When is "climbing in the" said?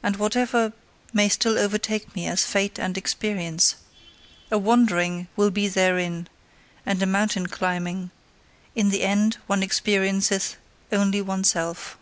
7.48-9.02